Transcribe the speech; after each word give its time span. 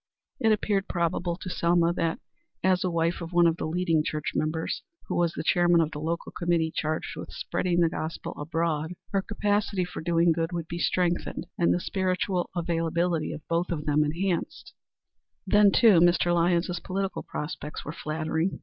It 0.39 0.51
appeared 0.51 0.87
probable 0.87 1.35
to 1.37 1.47
Selma 1.47 1.93
that, 1.93 2.19
as 2.63 2.81
the 2.81 2.89
wife 2.89 3.21
of 3.21 3.31
one 3.33 3.45
of 3.45 3.57
the 3.57 3.67
leading 3.67 4.01
church 4.03 4.31
members, 4.33 4.81
who 5.07 5.15
was 5.15 5.33
the 5.33 5.43
chairman 5.43 5.79
of 5.79 5.91
the 5.91 5.99
local 5.99 6.31
committee 6.31 6.71
charged 6.75 7.15
with 7.15 7.29
spreading 7.31 7.81
the 7.81 7.87
gospel 7.89 8.33
abroad, 8.41 8.93
her 9.11 9.21
capacity 9.21 9.85
for 9.85 10.01
doing 10.01 10.31
good 10.31 10.53
would 10.53 10.67
be 10.67 10.79
strengthened, 10.79 11.45
and 11.55 11.71
the 11.71 11.79
spiritual 11.79 12.49
availability 12.55 13.31
of 13.31 13.41
them 13.41 13.45
both 13.47 13.67
be 13.85 13.91
enhanced. 14.03 14.73
Then, 15.45 15.71
too, 15.71 15.99
Mr. 15.99 16.33
Lyons's 16.33 16.79
political 16.79 17.21
prospects 17.21 17.85
were 17.85 17.93
flattering. 17.93 18.59